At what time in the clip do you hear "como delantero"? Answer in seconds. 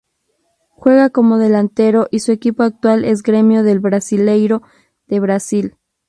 1.11-2.07